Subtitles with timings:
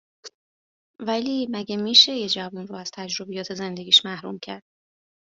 [0.99, 4.63] ولی مگه میشه یه جوون رو از تجربیات زندگیاش محروم کرد